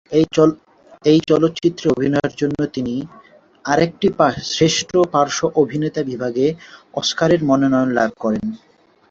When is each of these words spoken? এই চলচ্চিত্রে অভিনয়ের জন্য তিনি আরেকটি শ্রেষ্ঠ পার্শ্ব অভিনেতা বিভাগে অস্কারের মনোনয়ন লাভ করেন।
এই 1.05 1.19
চলচ্চিত্রে 1.29 1.85
অভিনয়ের 1.95 2.33
জন্য 2.37 2.59
তিনি 2.75 2.95
আরেকটি 3.65 4.07
শ্রেষ্ঠ 4.51 4.89
পার্শ্ব 5.13 5.41
অভিনেতা 5.61 6.01
বিভাগে 6.03 6.45
অস্কারের 6.93 7.41
মনোনয়ন 7.49 7.89
লাভ 7.97 8.11
করেন। 8.23 8.45